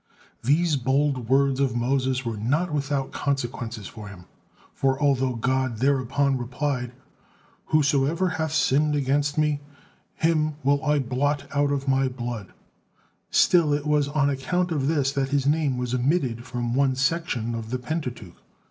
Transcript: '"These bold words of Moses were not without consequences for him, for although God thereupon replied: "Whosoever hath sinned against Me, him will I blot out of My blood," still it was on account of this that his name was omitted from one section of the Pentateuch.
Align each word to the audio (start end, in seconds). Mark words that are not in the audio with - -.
'"These 0.51 0.77
bold 0.77 1.29
words 1.29 1.59
of 1.59 1.75
Moses 1.75 2.25
were 2.25 2.35
not 2.37 2.73
without 2.73 3.11
consequences 3.11 3.85
for 3.85 4.07
him, 4.07 4.25
for 4.73 4.99
although 4.99 5.35
God 5.35 5.77
thereupon 5.77 6.39
replied: 6.39 6.93
"Whosoever 7.67 8.29
hath 8.29 8.51
sinned 8.51 8.95
against 8.95 9.37
Me, 9.37 9.61
him 10.15 10.55
will 10.63 10.83
I 10.83 10.97
blot 10.97 11.47
out 11.55 11.71
of 11.71 11.87
My 11.87 12.07
blood," 12.07 12.51
still 13.29 13.73
it 13.73 13.85
was 13.85 14.07
on 14.07 14.27
account 14.31 14.71
of 14.71 14.87
this 14.87 15.11
that 15.11 15.29
his 15.29 15.45
name 15.45 15.77
was 15.77 15.93
omitted 15.93 16.45
from 16.45 16.73
one 16.73 16.95
section 16.95 17.53
of 17.53 17.69
the 17.69 17.77
Pentateuch. 17.77 18.41